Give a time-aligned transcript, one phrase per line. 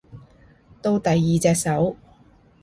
[0.81, 1.95] 到第二隻手